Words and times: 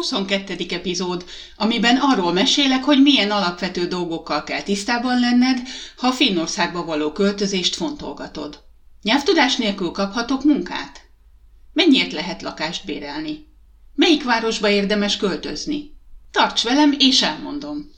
22. 0.00 0.66
epizód, 0.68 1.24
amiben 1.56 1.96
arról 1.96 2.32
mesélek, 2.32 2.84
hogy 2.84 3.02
milyen 3.02 3.30
alapvető 3.30 3.86
dolgokkal 3.86 4.44
kell 4.44 4.62
tisztában 4.62 5.20
lenned, 5.20 5.58
ha 5.96 6.12
Finnországba 6.12 6.84
való 6.84 7.12
költözést 7.12 7.74
fontolgatod. 7.74 8.62
Nyelvtudás 9.02 9.56
nélkül 9.56 9.90
kaphatok 9.90 10.44
munkát? 10.44 11.00
Mennyiért 11.72 12.12
lehet 12.12 12.42
lakást 12.42 12.84
bérelni? 12.84 13.46
Melyik 13.94 14.24
városba 14.24 14.68
érdemes 14.68 15.16
költözni? 15.16 15.96
Tarts 16.30 16.62
velem, 16.62 16.94
és 16.98 17.22
elmondom. 17.22 17.90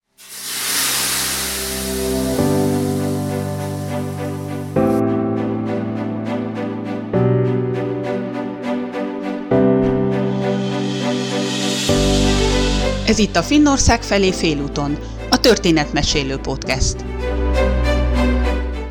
Ez 13.12 13.18
itt 13.18 13.36
a 13.36 13.42
Finnország 13.42 14.02
felé 14.02 14.32
félúton, 14.32 14.98
a 15.30 15.40
Történetmesélő 15.40 16.36
Podcast. 16.36 16.96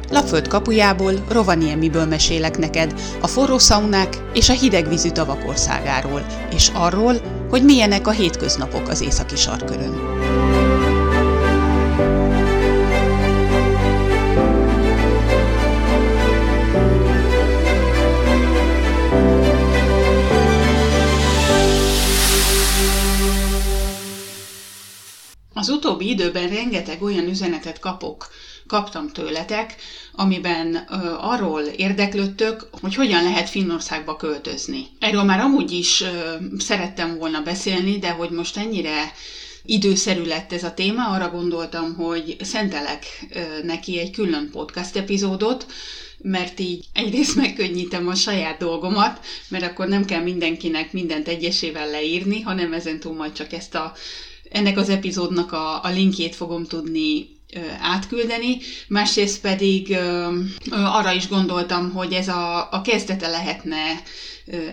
Lapföld 0.09 0.47
kapujából, 0.47 1.13
Rovaniemiből 1.29 2.05
mesélek 2.05 2.57
neked 2.57 2.93
a 3.21 3.27
forró 3.27 3.57
szaunák 3.57 4.17
és 4.33 4.49
a 4.49 4.53
hidegvízű 4.53 5.09
tavak 5.09 5.47
országáról, 5.47 6.25
és 6.55 6.71
arról, 6.73 7.15
hogy 7.49 7.63
milyenek 7.63 8.07
a 8.07 8.11
hétköznapok 8.11 8.87
az 8.87 9.01
északi 9.01 9.35
sarkörön. 9.35 9.99
Az 25.61 25.69
utóbbi 25.69 26.09
időben 26.09 26.49
rengeteg 26.49 27.01
olyan 27.01 27.27
üzenetet 27.27 27.79
kapok, 27.79 28.27
kaptam 28.67 29.09
tőletek, 29.09 29.75
amiben 30.11 30.75
ö, 30.75 30.95
arról 31.17 31.61
érdeklődtök, 31.61 32.67
hogy 32.81 32.95
hogyan 32.95 33.23
lehet 33.23 33.49
Finnországba 33.49 34.15
költözni. 34.15 34.87
Erről 34.99 35.23
már 35.23 35.39
amúgy 35.39 35.71
is 35.71 36.01
ö, 36.01 36.07
szerettem 36.57 37.17
volna 37.17 37.41
beszélni, 37.41 37.99
de 37.99 38.09
hogy 38.09 38.29
most 38.29 38.57
ennyire 38.57 39.13
időszerű 39.65 40.23
lett 40.23 40.53
ez 40.53 40.63
a 40.63 40.73
téma, 40.73 41.07
arra 41.07 41.29
gondoltam, 41.29 41.95
hogy 41.95 42.35
szentelek 42.39 43.05
ö, 43.29 43.39
neki 43.63 43.99
egy 43.99 44.11
külön 44.11 44.49
podcast 44.51 44.95
epizódot, 44.95 45.65
mert 46.17 46.59
így 46.59 46.85
egyrészt 46.93 47.35
megkönnyítem 47.35 48.07
a 48.07 48.15
saját 48.15 48.57
dolgomat, 48.57 49.19
mert 49.47 49.63
akkor 49.63 49.87
nem 49.87 50.05
kell 50.05 50.21
mindenkinek 50.21 50.93
mindent 50.93 51.27
egyesével 51.27 51.89
leírni, 51.89 52.41
hanem 52.41 52.73
ezentúl 52.73 53.13
majd 53.13 53.31
csak 53.33 53.53
ezt 53.53 53.75
a 53.75 53.93
ennek 54.51 54.77
az 54.77 54.89
epizódnak 54.89 55.51
a, 55.51 55.83
a 55.83 55.89
linkjét 55.89 56.35
fogom 56.35 56.65
tudni 56.65 57.39
átküldeni, 57.79 58.57
másrészt 58.87 59.41
pedig 59.41 59.95
arra 60.71 61.11
is 61.11 61.27
gondoltam, 61.27 61.91
hogy 61.91 62.13
ez 62.13 62.27
a, 62.27 62.67
a 62.71 62.81
kezdete 62.81 63.27
lehetne 63.27 64.01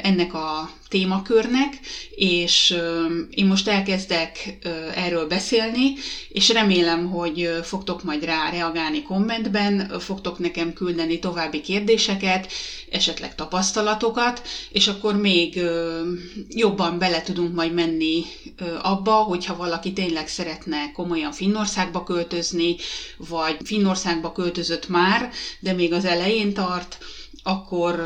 ennek 0.02 0.34
a 0.34 0.70
témakörnek, 0.88 1.78
és 2.10 2.76
én 3.30 3.46
most 3.46 3.68
elkezdek 3.68 4.58
erről 4.94 5.26
beszélni, 5.26 5.92
és 6.28 6.48
remélem, 6.48 7.10
hogy 7.10 7.50
fogtok 7.62 8.02
majd 8.04 8.24
rá 8.24 8.50
reagálni 8.50 9.02
kommentben, 9.02 9.98
fogtok 10.00 10.38
nekem 10.38 10.72
küldeni 10.72 11.18
további 11.18 11.60
kérdéseket, 11.60 12.52
esetleg 12.90 13.34
tapasztalatokat, 13.34 14.42
és 14.70 14.88
akkor 14.88 15.16
még 15.16 15.60
jobban 16.48 16.98
bele 16.98 17.22
tudunk 17.22 17.54
majd 17.54 17.72
menni 17.72 18.24
abba, 18.82 19.12
hogyha 19.14 19.56
valaki 19.56 19.92
tényleg 19.92 20.28
szeretne 20.28 20.92
komolyan 20.92 21.32
Finnországba 21.32 22.02
költözni, 22.02 22.76
vagy 23.16 23.56
Finnországba 23.64 24.32
költözött 24.32 24.88
már, 24.88 25.30
de 25.60 25.72
még 25.72 25.92
az 25.92 26.04
elején 26.04 26.52
tart, 26.54 26.98
akkor 27.48 28.02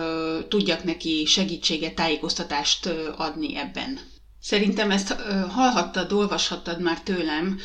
tudjak 0.48 0.84
neki 0.84 1.25
segítséget, 1.26 1.94
tájékoztatást 1.94 2.86
adni 3.16 3.56
ebben. 3.56 3.98
Szerintem 4.41 4.91
ezt 4.91 5.12
hallhattad, 5.48 6.12
olvashattad 6.12 6.80
már 6.80 7.00
tőlem, 7.00 7.58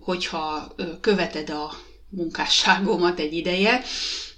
hogyha 0.00 0.74
követed 1.00 1.50
a 1.50 1.72
munkásságomat 2.08 3.18
egy 3.18 3.32
ideje, 3.32 3.82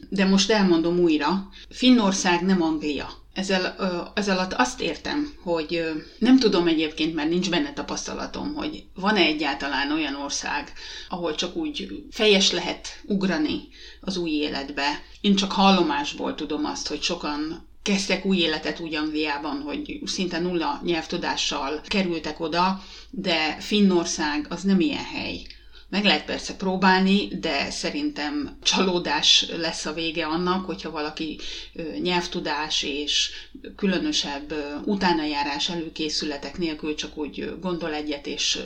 de 0.09 0.25
most 0.25 0.50
elmondom 0.50 0.99
újra. 0.99 1.49
Finnország 1.71 2.43
nem 2.43 2.62
Anglia. 2.62 3.09
Ezzel, 3.38 3.76
ez 4.15 4.28
alatt 4.28 4.53
azt 4.53 4.81
értem, 4.81 5.34
hogy 5.43 5.84
nem 6.19 6.38
tudom 6.38 6.66
egyébként, 6.66 7.15
mert 7.15 7.28
nincs 7.28 7.50
benne 7.50 7.72
tapasztalatom, 7.72 8.54
hogy 8.54 8.84
van-e 8.94 9.21
egyáltalán 9.21 9.93
olyan 9.93 10.15
ország, 10.15 10.72
ahol 11.09 11.34
csak 11.34 11.56
úgy 11.56 12.04
fejes 12.10 12.53
lehet 12.53 13.00
ugrani 13.04 13.69
az 14.00 14.16
új 14.16 14.31
életbe. 14.31 15.03
Én 15.21 15.37
csak 15.37 15.53
hallomásból 15.53 16.34
tudom 16.34 16.65
azt, 16.65 16.88
hogy 16.88 17.03
sokan 17.03 17.69
kezdtek 17.82 18.25
új 18.25 18.37
életet 18.37 18.81
úgy 18.81 18.94
Angliában, 18.94 19.60
hogy 19.60 20.00
szinte 20.05 20.38
nulla 20.38 20.81
nyelvtudással 20.84 21.81
kerültek 21.87 22.41
oda, 22.41 22.82
de 23.10 23.56
Finnország 23.60 24.47
az 24.49 24.62
nem 24.62 24.81
ilyen 24.81 25.05
hely. 25.05 25.47
Meg 25.91 26.04
lehet 26.04 26.25
persze 26.25 26.54
próbálni, 26.56 27.28
de 27.41 27.71
szerintem 27.71 28.56
csalódás 28.62 29.47
lesz 29.56 29.87
a 29.87 29.93
vége 29.93 30.26
annak, 30.26 30.65
hogyha 30.66 30.91
valaki 30.91 31.38
nyelvtudás 32.03 32.82
és 32.82 33.31
különösebb 33.76 34.54
utánajárás 34.84 35.69
előkészületek 35.69 36.59
nélkül 36.59 36.94
csak 36.94 37.16
úgy 37.19 37.53
gondol 37.60 37.94
egyet, 37.94 38.26
és 38.26 38.59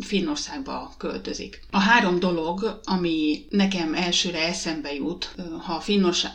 Finnországba 0.00 0.94
költözik. 0.98 1.60
A 1.70 1.78
három 1.78 2.18
dolog, 2.18 2.80
ami 2.84 3.46
nekem 3.50 3.94
elsőre 3.94 4.46
eszembe 4.46 4.94
jut, 4.94 5.34
ha 5.66 5.82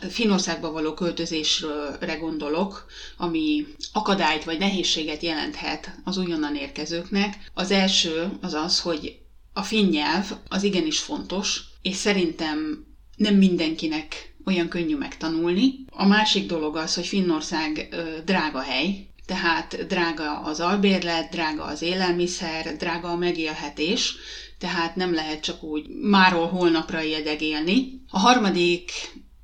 Finnországba 0.08 0.70
való 0.72 0.94
költözésre 0.94 2.16
gondolok, 2.20 2.86
ami 3.16 3.66
akadályt 3.92 4.44
vagy 4.44 4.58
nehézséget 4.58 5.22
jelenthet 5.22 5.94
az 6.04 6.16
újonnan 6.16 6.56
érkezőknek, 6.56 7.50
az 7.54 7.70
első 7.70 8.30
az 8.40 8.54
az, 8.54 8.80
hogy 8.80 9.21
a 9.52 9.62
finn 9.62 9.88
nyelv 9.88 10.32
az 10.48 10.62
igenis 10.62 10.98
fontos, 10.98 11.60
és 11.82 11.96
szerintem 11.96 12.86
nem 13.16 13.34
mindenkinek 13.34 14.34
olyan 14.44 14.68
könnyű 14.68 14.96
megtanulni. 14.96 15.74
A 15.90 16.06
másik 16.06 16.46
dolog 16.46 16.76
az, 16.76 16.94
hogy 16.94 17.06
Finnország 17.06 17.88
ö, 17.90 18.18
drága 18.24 18.60
hely, 18.60 19.06
tehát 19.26 19.86
drága 19.86 20.38
az 20.40 20.60
albérlet, 20.60 21.30
drága 21.30 21.64
az 21.64 21.82
élelmiszer, 21.82 22.76
drága 22.76 23.08
a 23.08 23.16
megélhetés, 23.16 24.14
tehát 24.58 24.96
nem 24.96 25.14
lehet 25.14 25.40
csak 25.42 25.62
úgy 25.62 25.88
máról 25.88 26.46
holnapra 26.46 27.02
érdegélni. 27.02 28.00
A 28.10 28.18
harmadik 28.18 28.90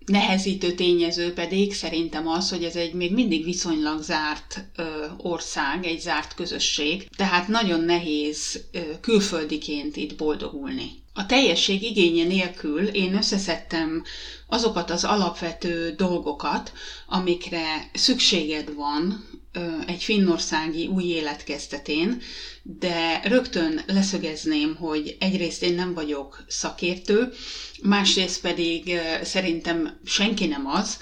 nehezítő 0.08 0.72
tényező 0.72 1.32
pedig 1.32 1.74
szerintem 1.74 2.28
az, 2.28 2.50
hogy 2.50 2.64
ez 2.64 2.76
egy 2.76 2.92
még 2.92 3.12
mindig 3.12 3.44
viszonylag 3.44 4.02
zárt 4.02 4.64
ö, 4.76 4.82
ország, 5.16 5.84
egy 5.86 6.00
zárt 6.00 6.34
közösség, 6.34 7.08
tehát 7.16 7.48
nagyon 7.48 7.80
nehéz 7.80 8.64
ö, 8.72 8.78
külföldiként 9.00 9.96
itt 9.96 10.16
boldogulni. 10.16 10.90
A 11.18 11.26
teljesség 11.26 11.82
igénye 11.82 12.24
nélkül 12.24 12.86
én 12.86 13.14
összeszedtem 13.16 14.04
azokat 14.46 14.90
az 14.90 15.04
alapvető 15.04 15.94
dolgokat, 15.96 16.72
amikre 17.06 17.90
szükséged 17.94 18.74
van 18.74 19.28
egy 19.86 20.02
finnországi 20.02 20.86
új 20.86 21.04
élet 21.04 21.44
kezdetén, 21.44 22.20
de 22.62 23.20
rögtön 23.24 23.80
leszögezném, 23.86 24.76
hogy 24.76 25.16
egyrészt 25.20 25.62
én 25.62 25.74
nem 25.74 25.94
vagyok 25.94 26.44
szakértő, 26.48 27.32
másrészt 27.82 28.40
pedig 28.40 28.98
szerintem 29.22 30.00
senki 30.04 30.46
nem 30.46 30.66
az. 30.66 30.98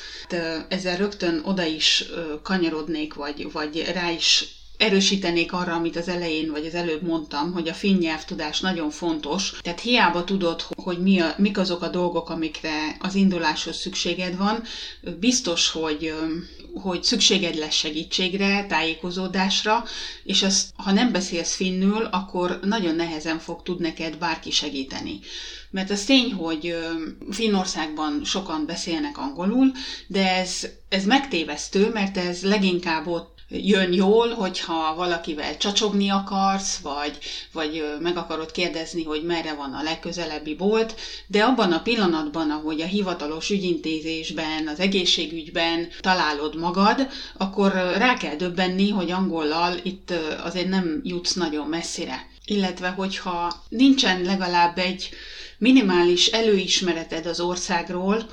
Ezzel 0.69 0.97
rögtön 0.97 1.41
oda 1.45 1.65
is 1.65 2.05
kanyarodnék, 2.43 3.15
vagy, 3.15 3.53
vagy 3.53 3.85
rá 3.93 4.11
is 4.11 4.45
erősítenék 4.77 5.53
arra, 5.53 5.75
amit 5.75 5.97
az 5.97 6.09
elején 6.09 6.51
vagy 6.51 6.67
az 6.67 6.75
előbb 6.75 7.03
mondtam, 7.03 7.53
hogy 7.53 7.69
a 7.69 7.75
finn 7.75 7.99
nyelvtudás 7.99 8.61
nagyon 8.61 8.91
fontos. 8.91 9.53
Tehát 9.61 9.81
hiába 9.81 10.25
tudod, 10.25 10.61
hogy 10.83 10.99
mi 10.99 11.21
a, 11.21 11.35
mik 11.39 11.59
azok 11.59 11.83
a 11.83 11.89
dolgok, 11.89 12.31
amikre 12.31 12.97
az 13.01 13.15
induláshoz 13.15 13.77
szükséged 13.77 14.37
van, 14.37 14.63
biztos, 15.21 15.71
hogy, 15.71 16.15
hogy 16.75 17.03
szükséged 17.03 17.55
lesz 17.55 17.75
segítségre, 17.75 18.67
tájékozódásra, 18.67 19.85
és 20.25 20.43
azt, 20.43 20.69
ha 20.77 20.93
nem 20.93 21.13
beszélsz 21.13 21.55
finnül, 21.55 22.05
akkor 22.05 22.59
nagyon 22.63 22.95
nehezen 22.95 23.39
fog 23.39 23.63
tud 23.63 23.81
neked 23.81 24.17
bárki 24.19 24.51
segíteni. 24.51 25.21
Mert 25.71 25.91
az 25.91 26.05
tény, 26.05 26.33
hogy 26.33 26.77
Finnországban 27.31 28.25
sokan 28.25 28.67
beszélnek 28.67 29.19
angolul, 29.19 29.73
de 30.07 30.37
ez, 30.37 30.69
ez 30.89 31.05
megtévesztő, 31.05 31.91
mert 31.93 32.17
ez 32.17 32.43
leginkább 32.43 33.07
ott 33.07 33.36
jön 33.49 33.93
jól, 33.93 34.29
hogyha 34.29 34.95
valakivel 34.95 35.57
csacsogni 35.57 36.09
akarsz, 36.11 36.77
vagy, 36.77 37.19
vagy 37.53 37.85
meg 38.01 38.17
akarod 38.17 38.51
kérdezni, 38.51 39.05
hogy 39.05 39.23
merre 39.23 39.55
van 39.55 39.73
a 39.73 39.83
legközelebbi 39.83 40.55
bolt, 40.55 40.95
de 41.27 41.43
abban 41.43 41.73
a 41.73 41.83
pillanatban, 41.83 42.51
ahogy 42.51 42.81
a 42.81 42.87
hivatalos 42.87 43.51
ügyintézésben, 43.51 44.69
az 44.69 44.81
egészségügyben 44.81 45.89
találod 46.01 46.57
magad, 46.57 47.09
akkor 47.37 47.73
rá 47.73 48.17
kell 48.17 48.37
döbbenni, 48.37 48.91
hogy 48.91 49.11
angollal 49.11 49.77
itt 49.83 50.13
azért 50.43 50.69
nem 50.69 51.01
jutsz 51.05 51.33
nagyon 51.33 51.67
messzire. 51.67 52.27
Illetve, 52.45 52.89
hogyha 52.89 53.63
nincsen 53.69 54.23
legalább 54.23 54.79
egy 54.79 55.09
minimális 55.59 56.27
előismereted 56.27 57.27
az 57.27 57.41
országról, 57.41 58.27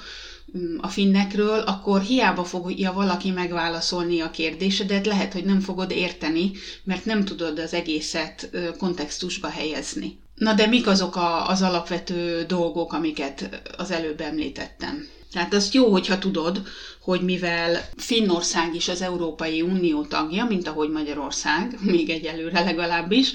a 0.77 0.87
finnekről, 0.87 1.59
akkor 1.59 2.01
hiába 2.01 2.43
fogja 2.43 2.93
valaki 2.93 3.31
megválaszolni 3.31 4.19
a 4.19 4.31
kérdésedet, 4.31 5.05
lehet, 5.05 5.33
hogy 5.33 5.45
nem 5.45 5.59
fogod 5.59 5.91
érteni, 5.91 6.51
mert 6.83 7.05
nem 7.05 7.25
tudod 7.25 7.59
az 7.59 7.73
egészet 7.73 8.49
kontextusba 8.77 9.47
helyezni. 9.47 10.19
Na 10.35 10.53
de 10.53 10.67
mik 10.67 10.87
azok 10.87 11.15
a, 11.15 11.47
az 11.47 11.61
alapvető 11.61 12.43
dolgok, 12.47 12.93
amiket 12.93 13.61
az 13.77 13.91
előbb 13.91 14.21
említettem? 14.21 15.07
Tehát 15.33 15.53
azt 15.53 15.73
jó, 15.73 15.91
hogyha 15.91 16.17
tudod, 16.19 16.61
hogy 17.01 17.21
mivel 17.21 17.89
Finnország 17.97 18.75
is 18.75 18.87
az 18.87 19.01
Európai 19.01 19.61
Unió 19.61 20.03
tagja, 20.05 20.45
mint 20.45 20.67
ahogy 20.67 20.89
Magyarország, 20.89 21.77
még 21.91 22.09
egyelőre 22.09 22.63
legalábbis, 22.63 23.31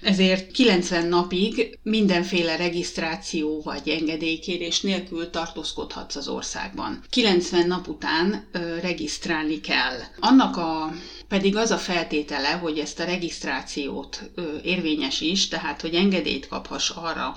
ezért 0.00 0.50
90 0.52 1.06
napig 1.08 1.78
mindenféle 1.82 2.56
regisztráció 2.56 3.60
vagy 3.62 3.88
engedélykérés 3.88 4.80
nélkül 4.80 5.30
tartózkodhatsz 5.30 6.16
az 6.16 6.28
országban. 6.28 7.02
90 7.10 7.66
nap 7.66 7.88
után 7.88 8.48
ö, 8.52 8.78
regisztrálni 8.80 9.60
kell. 9.60 9.98
Annak 10.20 10.56
a 10.56 10.92
pedig 11.28 11.56
az 11.56 11.70
a 11.70 11.78
feltétele, 11.78 12.48
hogy 12.50 12.78
ezt 12.78 13.00
a 13.00 13.04
regisztrációt 13.04 14.30
ö, 14.34 14.42
érvényes 14.62 15.20
is, 15.20 15.48
tehát 15.48 15.80
hogy 15.80 15.94
engedélyt 15.94 16.48
kaphass 16.48 16.90
arra, 16.90 17.34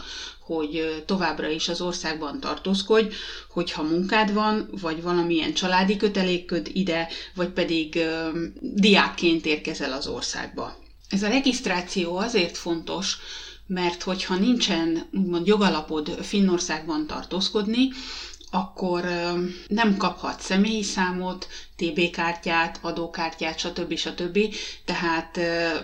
hogy 0.56 1.04
továbbra 1.06 1.48
is 1.48 1.70
az 1.70 1.82
országban 1.82 2.40
tartózkodj, 2.40 3.16
hogyha 3.50 3.84
munkád 3.84 4.34
van, 4.34 4.70
vagy 4.82 5.02
valamilyen 5.02 5.54
családi 5.54 5.98
kötelék 5.98 6.46
köd 6.46 6.70
ide, 6.74 7.08
vagy 7.36 7.50
pedig 7.50 8.00
diákként 8.62 9.46
érkezel 9.46 9.92
az 9.92 10.08
országba. 10.08 10.76
Ez 11.10 11.24
a 11.24 11.28
regisztráció 11.28 12.18
azért 12.18 12.58
fontos, 12.58 13.18
mert 13.68 14.04
hogyha 14.04 14.36
nincsen 14.36 15.10
úgymond 15.14 15.48
jogalapod 15.48 16.10
Finnországban 16.22 17.08
tartózkodni, 17.08 17.90
akkor 18.52 19.06
nem 19.68 19.98
kaphat 19.98 20.42
személyi 20.42 20.84
számot, 20.84 21.48
TB 21.80 22.10
kártyát, 22.12 22.80
adókártyát, 22.82 23.60
stb. 23.60 23.96
stb. 23.98 24.40
Tehát 24.86 25.40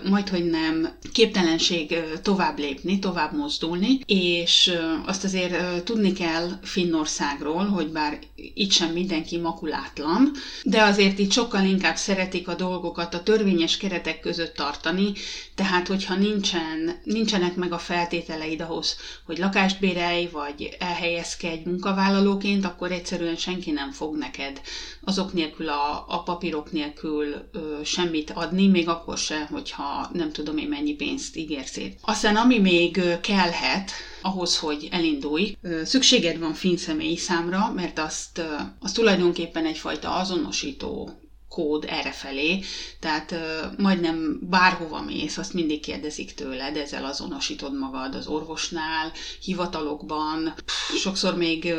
majd, 0.08 0.28
hogy 0.28 0.44
nem 0.44 0.88
képtelenség 1.12 1.98
tovább 2.22 2.58
lépni, 2.58 2.98
tovább 2.98 3.36
mozdulni, 3.36 4.00
és 4.06 4.78
azt 5.06 5.24
azért 5.24 5.82
tudni 5.84 6.12
kell 6.12 6.48
Finnországról, 6.62 7.64
hogy 7.64 7.88
bár 7.88 8.18
itt 8.54 8.70
sem 8.70 8.90
mindenki 8.92 9.36
makulátlan, 9.38 10.30
de 10.62 10.82
azért 10.82 11.18
itt 11.18 11.32
sokkal 11.32 11.64
inkább 11.64 11.96
szeretik 11.96 12.48
a 12.48 12.54
dolgokat 12.54 13.14
a 13.14 13.22
törvényes 13.22 13.76
keretek 13.76 14.20
között 14.20 14.54
tartani, 14.54 15.12
tehát 15.54 15.86
hogyha 15.86 16.14
nincsen, 16.14 17.00
nincsenek 17.04 17.54
meg 17.54 17.72
a 17.72 17.78
feltételeid 17.78 18.60
ahhoz, 18.60 18.96
hogy 19.24 19.38
lakást 19.38 19.80
bérelj, 19.80 20.28
vagy 20.32 20.76
elhelyezkedj 20.78 21.68
munkavállalóként, 21.68 22.64
akkor 22.64 22.92
egyszerűen 22.92 23.36
senki 23.36 23.70
nem 23.70 23.90
fog 23.92 24.16
neked 24.16 24.60
azok 25.04 25.32
nélkül 25.32 25.68
a 25.68 25.85
a, 26.06 26.22
papírok 26.22 26.72
nélkül 26.72 27.34
ö, 27.52 27.80
semmit 27.84 28.30
adni, 28.30 28.66
még 28.68 28.88
akkor 28.88 29.18
se, 29.18 29.48
hogyha 29.50 30.10
nem 30.12 30.32
tudom 30.32 30.56
én 30.56 30.68
mennyi 30.68 30.94
pénzt 30.94 31.36
ígérsz 31.36 31.80
Aztán 32.00 32.36
ami 32.36 32.58
még 32.58 33.00
kellhet, 33.20 33.90
ahhoz, 34.22 34.58
hogy 34.58 34.88
elindulj, 34.90 35.56
szükséged 35.84 36.38
van 36.38 36.54
finn 36.54 36.76
személyi 36.76 37.16
számra, 37.16 37.72
mert 37.74 37.98
azt, 37.98 38.42
azt 38.80 38.94
tulajdonképpen 38.94 39.66
egyfajta 39.66 40.14
azonosító 40.14 41.10
kód 41.48 41.84
errefelé, 41.88 42.62
tehát 43.00 43.34
majdnem 43.78 44.38
bárhova 44.42 45.02
mész, 45.02 45.36
azt 45.38 45.52
mindig 45.52 45.80
kérdezik 45.80 46.34
tőled, 46.34 46.76
ezzel 46.76 47.04
azonosítod 47.04 47.78
magad 47.78 48.14
az 48.14 48.26
orvosnál, 48.26 49.12
hivatalokban, 49.42 50.54
sokszor 50.98 51.36
még 51.36 51.74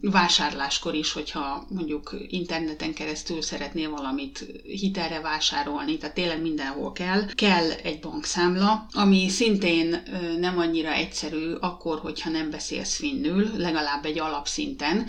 vásárláskor 0.00 0.94
is, 0.94 1.12
hogyha 1.12 1.66
mondjuk 1.68 2.14
interneten 2.28 2.94
keresztül 2.94 3.42
szeretnél 3.42 3.90
valamit 3.90 4.46
hitelre 4.64 5.20
vásárolni, 5.20 5.96
tehát 5.98 6.14
tényleg 6.14 6.40
mindenhol 6.42 6.92
kell. 6.92 7.26
Kell 7.34 7.70
egy 7.70 8.00
bankszámla, 8.00 8.86
ami 8.92 9.28
szintén 9.28 10.02
nem 10.38 10.58
annyira 10.58 10.92
egyszerű 10.92 11.52
akkor, 11.52 11.98
hogyha 11.98 12.30
nem 12.30 12.50
beszélsz 12.50 12.96
finnül, 12.96 13.50
legalább 13.56 14.04
egy 14.04 14.18
alapszinten, 14.18 15.06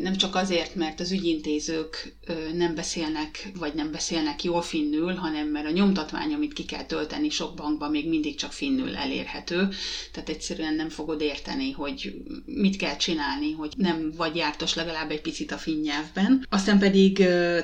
nem 0.00 0.16
csak 0.16 0.34
azért, 0.34 0.74
mert 0.74 1.00
az 1.00 1.12
ügyintézők 1.12 2.16
nem 2.54 2.74
beszélnek, 2.74 3.50
vagy 3.58 3.74
nem 3.74 3.90
beszélnek 3.90 4.44
jól 4.44 4.62
finnül, 4.62 5.14
hanem 5.14 5.48
mert 5.48 5.66
a 5.66 5.70
nyomtatvány, 5.70 6.32
amit 6.32 6.52
ki 6.52 6.64
kell 6.64 6.84
tölteni 6.84 7.30
sok 7.30 7.54
bankban, 7.54 7.90
még 7.90 8.08
mindig 8.08 8.34
csak 8.34 8.52
finnül 8.52 8.96
elérhető. 8.96 9.68
Tehát 10.12 10.28
egyszerűen 10.28 10.74
nem 10.74 10.88
fogod 10.88 11.20
érteni, 11.20 11.70
hogy 11.70 12.14
mit 12.44 12.76
kell 12.76 12.96
csinálni, 12.96 13.52
hogy 13.52 13.72
nem 13.76 14.12
vagy 14.16 14.36
jártas 14.36 14.74
legalább 14.74 15.10
egy 15.10 15.20
picit 15.20 15.52
a 15.52 15.56
finn 15.56 15.80
nyelvben. 15.80 16.46
Aztán 16.50 16.78
pedig 16.78 17.16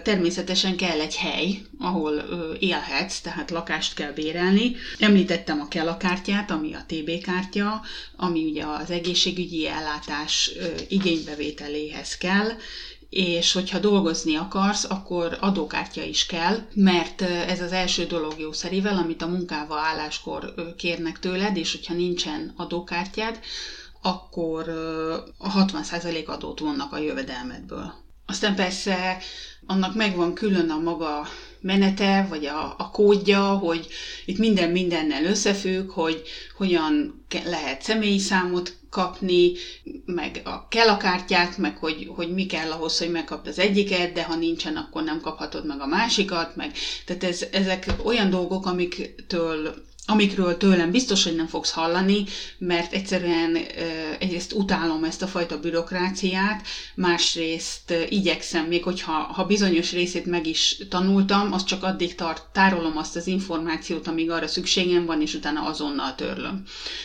természetesen 0.02 0.76
kell 0.76 1.00
egy 1.00 1.16
hely, 1.16 1.58
ahol 1.78 2.14
élhetsz, 2.60 3.20
tehát 3.20 3.50
lakást 3.50 3.94
kell 3.94 4.12
bérelni. 4.12 4.74
Említettem 4.98 5.60
a 5.60 5.68
Kela 5.68 5.96
kártyát, 5.96 6.50
ami 6.50 6.74
a 6.74 6.84
TB 6.88 7.10
kártya, 7.22 7.82
ami 8.16 8.44
ugye 8.44 8.64
az 8.64 8.90
egészségügyi 8.90 9.66
ellátás 9.66 10.50
igénybevételéhez 10.88 12.11
kell, 12.18 12.48
és 13.10 13.52
hogyha 13.52 13.78
dolgozni 13.78 14.36
akarsz, 14.36 14.84
akkor 14.90 15.36
adókártya 15.40 16.02
is 16.02 16.26
kell, 16.26 16.58
mert 16.74 17.20
ez 17.22 17.60
az 17.60 17.72
első 17.72 18.04
dolog 18.06 18.34
jószerivel, 18.38 18.96
amit 18.96 19.22
a 19.22 19.26
munkába 19.26 19.78
álláskor 19.78 20.54
kérnek 20.76 21.18
tőled, 21.18 21.56
és 21.56 21.72
hogyha 21.72 21.94
nincsen 21.94 22.52
adókártyád, 22.56 23.40
akkor 24.02 24.68
a 25.38 25.64
60% 25.64 26.26
adót 26.26 26.58
vonnak 26.60 26.92
a 26.92 26.98
jövedelmedből. 26.98 27.92
Aztán 28.26 28.54
persze 28.54 29.18
annak 29.66 29.94
megvan 29.94 30.34
külön 30.34 30.70
a 30.70 30.78
maga 30.78 31.26
menete, 31.60 32.26
vagy 32.28 32.46
a, 32.46 32.74
a 32.78 32.90
kódja, 32.90 33.42
hogy 33.44 33.86
itt 34.24 34.38
minden 34.38 34.70
mindennel 34.70 35.24
összefügg, 35.24 35.90
hogy 35.90 36.22
hogyan 36.56 37.24
lehet 37.44 37.82
személyi 37.82 38.18
számot 38.18 38.76
kapni, 38.92 39.52
meg 40.04 40.40
a 40.44 40.68
kell 40.68 40.88
a 40.88 40.96
kártyát, 40.96 41.56
meg 41.56 41.76
hogy, 41.76 42.08
hogy 42.14 42.32
mi 42.32 42.46
kell 42.46 42.70
ahhoz, 42.70 42.98
hogy 42.98 43.10
megkapd 43.10 43.46
az 43.46 43.58
egyiket, 43.58 44.12
de 44.12 44.24
ha 44.24 44.34
nincsen, 44.34 44.76
akkor 44.76 45.02
nem 45.02 45.20
kaphatod 45.20 45.66
meg 45.66 45.80
a 45.80 45.86
másikat, 45.86 46.56
meg 46.56 46.72
tehát 47.04 47.24
ez, 47.24 47.42
ezek 47.52 47.86
olyan 48.04 48.30
dolgok, 48.30 48.66
amiktől 48.66 49.74
amikről 50.06 50.56
tőlem 50.56 50.90
biztos, 50.90 51.24
hogy 51.24 51.36
nem 51.36 51.46
fogsz 51.46 51.70
hallani, 51.70 52.24
mert 52.58 52.92
egyszerűen 52.92 53.56
egyrészt 54.18 54.52
utálom 54.52 55.04
ezt 55.04 55.22
a 55.22 55.26
fajta 55.26 55.60
bürokráciát, 55.60 56.66
másrészt 56.94 57.94
igyekszem, 58.08 58.64
még 58.64 58.82
hogyha 58.82 59.12
ha 59.12 59.44
bizonyos 59.44 59.92
részét 59.92 60.26
meg 60.26 60.46
is 60.46 60.76
tanultam, 60.88 61.52
az 61.52 61.64
csak 61.64 61.82
addig 61.82 62.14
tart, 62.14 62.42
tárolom 62.52 62.96
azt 62.96 63.16
az 63.16 63.26
információt, 63.26 64.06
amíg 64.06 64.30
arra 64.30 64.46
szükségem 64.46 65.06
van, 65.06 65.20
és 65.20 65.34
utána 65.34 65.60
azonnal 65.60 66.14
törlöm. 66.14 66.62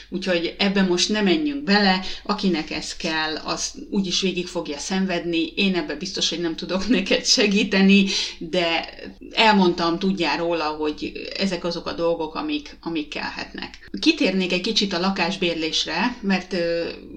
Úgyhogy 0.10 0.56
ebbe 0.58 0.82
most 0.82 1.10
nem 1.10 1.24
menjünk 1.24 1.63
bele, 1.63 2.01
akinek 2.24 2.72
ez 2.72 2.96
kell, 2.96 3.36
az 3.36 3.74
úgyis 3.89 4.22
végig 4.22 4.48
fogja 4.48 4.77
szenvedni, 4.77 5.46
én 5.56 5.75
ebbe 5.75 5.96
biztos, 5.96 6.30
hogy 6.30 6.39
nem 6.39 6.56
tudok 6.56 6.88
neked 6.98 7.25
segíteni, 7.25 8.06
de 8.39 8.89
elmondtam, 9.32 10.00
tudjál 10.00 10.38
róla, 10.38 10.63
hogy 10.63 11.12
ezek 11.38 11.63
azok 11.63 11.86
a 11.88 11.94
dolgok, 11.94 12.36
amik, 12.36 12.77
amik 12.88 13.08
kellhetnek. 13.08 13.89
Kitérnék 14.00 14.51
egy 14.51 14.62
kicsit 14.62 14.94
a 14.94 15.00
lakásbérlésre, 15.00 16.17
mert 16.22 16.56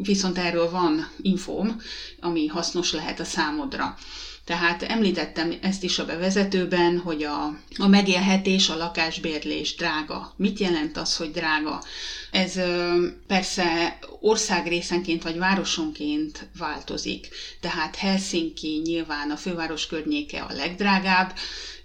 viszont 0.02 0.38
erről 0.38 0.70
van 0.70 1.08
infóm, 1.22 1.80
ami 2.20 2.46
hasznos 2.46 2.92
lehet 2.92 3.20
a 3.20 3.24
számodra. 3.24 3.96
Tehát 4.44 4.82
említettem 4.82 5.54
ezt 5.60 5.82
is 5.82 5.98
a 5.98 6.04
bevezetőben, 6.04 6.98
hogy 6.98 7.22
a, 7.22 7.44
a 7.76 7.86
megélhetés, 7.86 8.68
a 8.68 8.76
lakásbérlés 8.76 9.74
drága. 9.74 10.34
Mit 10.36 10.58
jelent 10.58 10.96
az, 10.96 11.16
hogy 11.16 11.30
drága? 11.30 11.82
Ez 12.30 12.56
ö, 12.56 13.06
persze 13.26 13.98
országrészenként 14.20 15.22
vagy 15.22 15.38
városonként 15.38 16.48
változik. 16.58 17.28
Tehát 17.60 17.96
Helsinki 17.96 18.80
nyilván 18.84 19.30
a 19.30 19.36
főváros 19.36 19.86
környéke 19.86 20.40
a 20.42 20.52
legdrágább, 20.52 21.32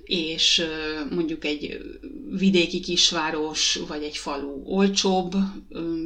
és 0.05 0.61
mondjuk 1.09 1.45
egy 1.45 1.77
vidéki 2.29 2.79
kisváros 2.79 3.79
vagy 3.87 4.03
egy 4.03 4.17
falu 4.17 4.61
olcsóbb 4.63 5.35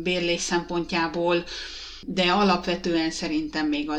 bérlés 0.03 0.41
szempontjából, 0.41 1.43
de 2.01 2.31
alapvetően 2.31 3.11
szerintem 3.11 3.67
még 3.67 3.89
a 3.89 3.97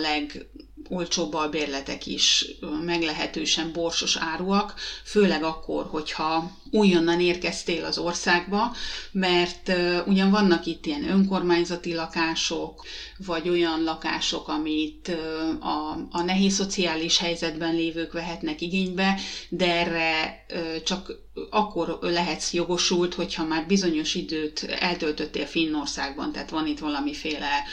olcsóbb 0.90 1.34
albérletek 1.34 2.06
is 2.06 2.46
meglehetősen 2.84 3.72
borsos 3.72 4.16
áruak, 4.16 4.74
főleg 5.04 5.42
akkor, 5.42 5.86
hogyha 5.90 6.50
újonnan 6.70 7.20
érkeztél 7.20 7.84
az 7.84 7.98
országba, 7.98 8.74
mert 9.12 9.72
ugyan 10.06 10.30
vannak 10.30 10.66
itt 10.66 10.86
ilyen 10.86 11.10
önkormányzati 11.10 11.94
lakások, 11.94 12.84
vagy 13.26 13.48
olyan 13.48 13.82
lakások, 13.82 14.48
amit 14.48 15.08
a, 15.60 15.90
a 16.10 16.22
nehéz 16.22 16.54
szociális 16.54 17.18
helyzetben 17.18 17.74
lévők 17.74 18.12
vehetnek 18.12 18.60
igénybe, 18.60 19.20
de 19.48 19.72
erre 19.72 20.44
csak 20.84 21.12
akkor 21.50 21.98
lehetsz 22.00 22.52
jogosult, 22.52 23.14
hogyha 23.14 23.44
már 23.44 23.66
bizonyos 23.66 24.14
időt 24.14 24.62
eltöltöttél 24.62 25.46
Finnországban, 25.46 26.32
tehát 26.32 26.50
van 26.50 26.66
itt 26.66 26.78
valamiféle 26.78 27.64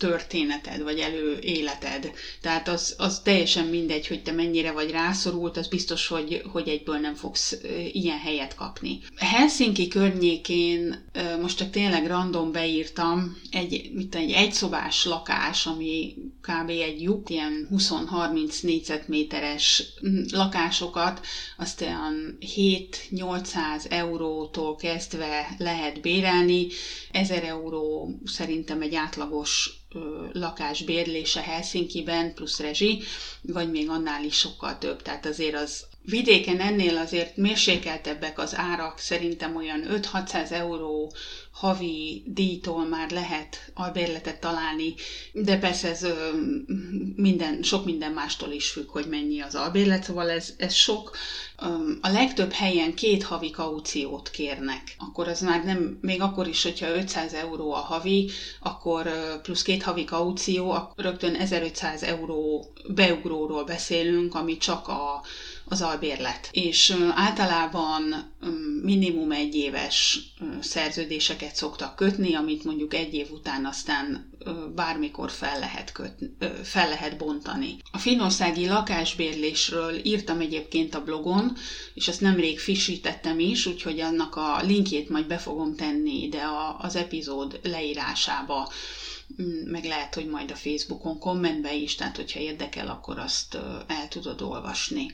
történeted, 0.00 0.82
vagy 0.82 0.98
előéleted. 0.98 2.10
Tehát 2.40 2.68
az, 2.68 2.94
az 2.98 3.20
teljesen 3.20 3.66
mindegy, 3.66 4.06
hogy 4.06 4.22
te 4.22 4.32
mennyire 4.32 4.72
vagy 4.72 4.90
rászorult, 4.90 5.56
az 5.56 5.68
biztos, 5.68 6.06
hogy, 6.06 6.42
hogy 6.52 6.68
egyből 6.68 6.98
nem 6.98 7.14
fogsz 7.14 7.56
ilyen 7.92 8.18
helyet 8.18 8.54
kapni. 8.54 8.98
Helsinki 9.16 9.88
környékén 9.88 11.08
most 11.40 11.56
csak 11.58 11.70
tényleg 11.70 12.06
random 12.06 12.52
beírtam 12.52 13.36
egy, 13.50 13.90
mit 13.94 14.14
egy 14.14 14.30
egyszobás 14.30 15.04
lakás, 15.04 15.66
ami 15.66 16.14
kb. 16.40 16.68
egy 16.68 17.00
lyuk, 17.02 17.30
ilyen 17.30 17.68
20-30 17.72 18.62
négyzetméteres 18.62 19.82
lakásokat, 20.32 21.20
azt 21.56 21.80
olyan 21.80 22.38
7-800 22.56 23.44
eurótól 23.90 24.76
kezdve 24.76 25.48
lehet 25.58 26.00
bérelni, 26.00 26.66
1000 27.10 27.44
euró 27.44 28.14
szerintem 28.24 28.82
egy 28.82 28.94
átlagos 28.94 29.70
lakás 30.32 30.82
bérlése 30.82 31.40
Helsinki-ben, 31.42 32.34
plusz 32.34 32.58
rezsi, 32.60 33.02
vagy 33.42 33.70
még 33.70 33.88
annál 33.88 34.24
is 34.24 34.36
sokkal 34.36 34.78
több. 34.78 35.02
Tehát 35.02 35.26
azért 35.26 35.54
az 35.54 35.86
vidéken 36.04 36.60
ennél 36.60 36.96
azért 36.96 37.36
mérsékeltebbek 37.36 38.38
az 38.38 38.56
árak, 38.56 38.98
szerintem 38.98 39.56
olyan 39.56 39.84
5-600 39.90 40.50
euró 40.50 41.12
havi 41.50 42.22
díjtól 42.26 42.84
már 42.84 43.10
lehet 43.10 43.70
albérletet 43.74 44.40
találni, 44.40 44.94
de 45.32 45.58
persze 45.58 45.88
ez 45.88 46.06
minden, 47.16 47.62
sok 47.62 47.84
minden 47.84 48.12
mástól 48.12 48.50
is 48.50 48.68
függ, 48.70 48.88
hogy 48.90 49.06
mennyi 49.08 49.40
az 49.40 49.54
albérlet, 49.54 50.04
szóval 50.04 50.30
ez, 50.30 50.54
ez 50.56 50.72
sok. 50.72 51.16
A 52.00 52.08
legtöbb 52.08 52.52
helyen 52.52 52.94
két 52.94 53.22
havi 53.22 53.50
kauciót 53.50 54.30
kérnek, 54.30 54.94
akkor 54.98 55.28
az 55.28 55.40
már 55.40 55.64
nem, 55.64 55.98
még 56.00 56.20
akkor 56.20 56.48
is, 56.48 56.62
hogyha 56.62 56.94
500 56.94 57.32
euró 57.34 57.72
a 57.72 57.76
havi, 57.78 58.30
akkor 58.60 59.10
plusz 59.42 59.62
két 59.62 59.82
havi 59.82 60.04
kaució, 60.04 60.92
rögtön 60.96 61.34
1500 61.34 62.02
euró 62.02 62.72
beugróról 62.88 63.64
beszélünk, 63.64 64.34
ami 64.34 64.56
csak 64.56 64.88
a 64.88 65.22
az 65.70 65.82
albérlet. 65.82 66.48
És 66.52 66.96
általában 67.14 68.34
minimum 68.82 69.32
egy 69.32 69.54
éves 69.54 70.18
szerződéseket 70.60 71.54
szoktak 71.54 71.96
kötni, 71.96 72.34
amit 72.34 72.64
mondjuk 72.64 72.94
egy 72.94 73.14
év 73.14 73.30
után 73.30 73.64
aztán 73.64 74.30
bármikor 74.74 75.30
fel 75.30 75.58
lehet, 75.58 75.92
kötni, 75.92 76.36
fel 76.62 76.88
lehet 76.88 77.16
bontani. 77.16 77.76
A 77.92 77.98
finországi 77.98 78.66
lakásbérlésről 78.66 79.94
írtam 80.04 80.40
egyébként 80.40 80.94
a 80.94 81.04
blogon, 81.04 81.56
és 81.94 82.08
ezt 82.08 82.20
nemrég 82.20 82.58
frissítettem 82.58 83.38
is, 83.38 83.66
úgyhogy 83.66 84.00
annak 84.00 84.36
a 84.36 84.62
linkjét 84.62 85.08
majd 85.08 85.26
be 85.26 85.38
fogom 85.38 85.76
tenni 85.76 86.22
ide 86.22 86.42
az 86.78 86.96
epizód 86.96 87.60
leírásába 87.62 88.72
mm, 89.42 89.70
meg 89.70 89.84
lehet, 89.84 90.14
hogy 90.14 90.26
majd 90.26 90.50
a 90.50 90.56
Facebookon 90.56 91.18
kommentbe 91.18 91.74
is, 91.74 91.94
tehát 91.94 92.16
hogyha 92.16 92.40
érdekel, 92.40 92.88
akkor 92.88 93.18
azt 93.18 93.54
el 93.86 94.08
tudod 94.08 94.42
olvasni. 94.42 95.12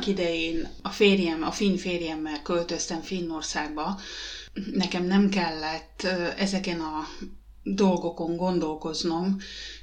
Annak 0.00 0.18
idején 0.18 0.68
a 0.82 0.88
férjem, 0.88 1.42
a 1.42 1.50
finn 1.50 1.76
férjemmel 1.76 2.42
költöztem 2.42 3.00
Finnországba. 3.00 3.98
Nekem 4.72 5.04
nem 5.04 5.28
kellett 5.28 6.02
ezeken 6.38 6.80
a 6.80 7.06
dolgokon 7.62 8.36
gondolkoznom, 8.36 9.36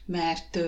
mert 0.06 0.60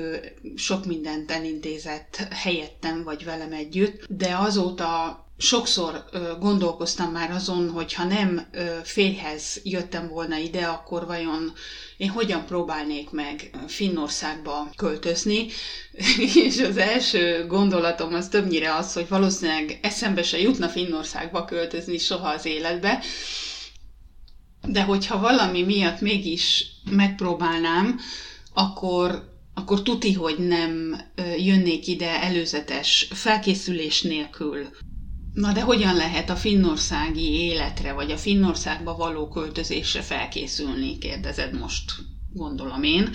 sok 0.55 0.85
mindent 0.85 1.31
elintézett 1.31 2.15
helyettem 2.31 3.03
vagy 3.03 3.23
velem 3.23 3.51
együtt, 3.53 4.05
de 4.09 4.35
azóta 4.37 5.23
sokszor 5.41 6.03
gondolkoztam 6.39 7.11
már 7.11 7.31
azon, 7.31 7.69
hogy 7.69 7.93
ha 7.93 8.03
nem 8.03 8.47
férjhez 8.83 9.59
jöttem 9.63 10.07
volna 10.07 10.37
ide, 10.37 10.65
akkor 10.65 11.05
vajon 11.05 11.53
én 11.97 12.09
hogyan 12.09 12.45
próbálnék 12.45 13.09
meg 13.09 13.49
Finnországba 13.67 14.69
költözni, 14.75 15.47
és 16.45 16.59
az 16.59 16.77
első 16.77 17.45
gondolatom 17.47 18.13
az 18.13 18.27
többnyire 18.27 18.75
az, 18.75 18.93
hogy 18.93 19.07
valószínűleg 19.07 19.79
eszembe 19.81 20.23
se 20.23 20.39
jutna 20.39 20.67
Finnországba 20.69 21.45
költözni 21.45 21.97
soha 21.97 22.27
az 22.29 22.45
életbe, 22.45 23.03
de 24.67 24.83
hogyha 24.83 25.19
valami 25.19 25.63
miatt 25.63 26.01
mégis 26.01 26.65
megpróbálnám, 26.91 27.99
akkor, 28.53 29.23
akkor 29.53 29.81
tuti, 29.81 30.13
hogy 30.13 30.37
nem 30.37 31.01
jönnék 31.37 31.87
ide 31.87 32.21
előzetes 32.21 33.07
felkészülés 33.11 34.01
nélkül. 34.01 34.67
Na 35.39 35.51
de 35.51 35.61
hogyan 35.61 35.95
lehet 35.95 36.29
a 36.29 36.35
finnországi 36.35 37.31
életre, 37.31 37.93
vagy 37.93 38.11
a 38.11 38.17
Finnországba 38.17 38.95
való 38.95 39.27
költözésre 39.27 40.01
felkészülni, 40.01 40.97
kérdezed 40.97 41.59
most, 41.59 41.91
gondolom 42.33 42.83
én. 42.83 43.09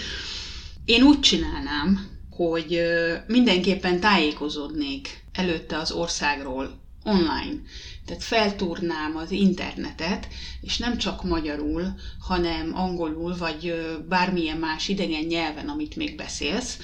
Én 0.84 1.02
úgy 1.02 1.20
csinálnám, 1.20 2.08
hogy 2.30 2.80
mindenképpen 3.26 4.00
tájékozódnék 4.00 5.24
előtte 5.32 5.78
az 5.78 5.92
országról 5.92 6.80
online. 7.02 7.60
Tehát 8.04 8.22
feltúrnám 8.22 9.16
az 9.16 9.30
internetet, 9.30 10.28
és 10.60 10.78
nem 10.78 10.98
csak 10.98 11.24
magyarul, 11.24 11.94
hanem 12.18 12.70
angolul, 12.74 13.36
vagy 13.36 13.74
bármilyen 14.08 14.58
más 14.58 14.88
idegen 14.88 15.24
nyelven, 15.24 15.68
amit 15.68 15.96
még 15.96 16.16
beszélsz, 16.16 16.78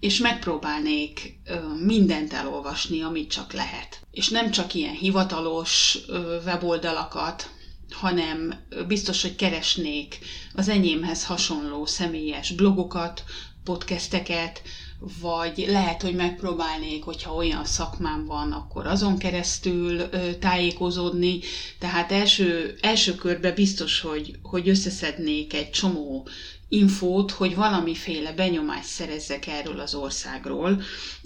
és 0.00 0.18
megpróbálnék 0.18 1.38
mindent 1.84 2.32
elolvasni, 2.32 3.02
amit 3.02 3.30
csak 3.30 3.52
lehet. 3.52 4.00
És 4.10 4.28
nem 4.28 4.50
csak 4.50 4.74
ilyen 4.74 4.94
hivatalos 4.94 5.98
weboldalakat, 6.44 7.50
hanem 7.90 8.66
biztos, 8.86 9.22
hogy 9.22 9.36
keresnék 9.36 10.18
az 10.54 10.68
enyémhez 10.68 11.24
hasonló 11.24 11.86
személyes 11.86 12.52
blogokat, 12.52 13.24
podcasteket, 13.64 14.62
vagy 14.98 15.64
lehet, 15.68 16.02
hogy 16.02 16.14
megpróbálnék, 16.14 17.04
hogyha 17.04 17.34
olyan 17.34 17.64
szakmám 17.64 18.24
van, 18.24 18.52
akkor 18.52 18.86
azon 18.86 19.18
keresztül 19.18 20.08
tájékozódni. 20.38 21.38
Tehát 21.78 22.12
első, 22.12 22.76
első 22.80 23.14
körben 23.14 23.54
biztos, 23.54 24.00
hogy, 24.00 24.38
hogy 24.42 24.68
összeszednék 24.68 25.54
egy 25.54 25.70
csomó 25.70 26.28
infót, 26.68 27.30
hogy 27.30 27.54
valamiféle 27.54 28.32
benyomást 28.32 28.88
szerezzek 28.88 29.46
erről 29.46 29.80
az 29.80 29.94
országról, 29.94 30.82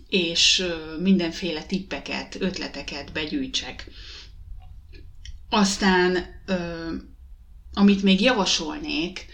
és 0.08 0.64
mindenféle 1.00 1.62
tippeket, 1.62 2.36
ötleteket 2.40 3.12
begyűjtsek. 3.12 3.90
Aztán, 5.48 6.26
amit 7.72 8.02
még 8.02 8.20
javasolnék, 8.20 9.26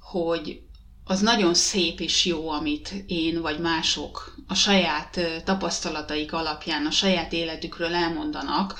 hogy 0.00 0.60
az 1.04 1.20
nagyon 1.20 1.54
szép 1.54 2.00
és 2.00 2.24
jó, 2.24 2.50
amit 2.50 2.94
én 3.06 3.40
vagy 3.40 3.58
mások 3.58 4.34
a 4.48 4.54
saját 4.54 5.20
tapasztalataik 5.44 6.32
alapján, 6.32 6.86
a 6.86 6.90
saját 6.90 7.32
életükről 7.32 7.94
elmondanak, 7.94 8.78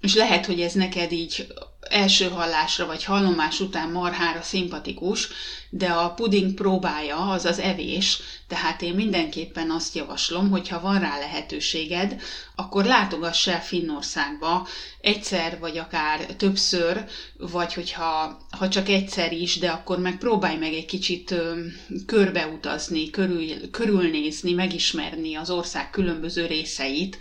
és 0.00 0.14
lehet, 0.14 0.46
hogy 0.46 0.60
ez 0.60 0.72
neked 0.72 1.12
így 1.12 1.46
első 1.90 2.28
hallásra 2.28 2.86
vagy 2.86 3.04
hallomás 3.04 3.60
után 3.60 3.90
marhára 3.90 4.42
szimpatikus, 4.42 5.28
de 5.70 5.88
a 5.88 6.10
puding 6.10 6.54
próbája 6.54 7.16
az 7.30 7.44
az 7.44 7.58
evés, 7.58 8.20
tehát 8.48 8.82
én 8.82 8.94
mindenképpen 8.94 9.70
azt 9.70 9.94
javaslom, 9.94 10.50
hogy 10.50 10.68
ha 10.68 10.80
van 10.80 10.98
rá 11.00 11.18
lehetőséged, 11.18 12.20
akkor 12.54 12.84
látogass 12.84 13.46
el 13.46 13.62
Finnországba 13.62 14.66
egyszer, 15.00 15.58
vagy 15.58 15.78
akár 15.78 16.26
többször, 16.26 17.04
vagy 17.38 17.74
hogyha 17.74 18.38
ha 18.58 18.68
csak 18.68 18.88
egyszer 18.88 19.32
is, 19.32 19.58
de 19.58 19.70
akkor 19.70 19.98
meg 19.98 20.18
próbálj 20.18 20.56
meg 20.56 20.72
egy 20.72 20.86
kicsit 20.86 21.30
ö, 21.30 21.60
körbeutazni, 22.06 23.10
körül, 23.10 23.70
körülnézni, 23.70 24.52
megismerni 24.52 25.34
az 25.34 25.50
ország 25.50 25.90
különböző 25.90 26.46
részeit, 26.46 27.16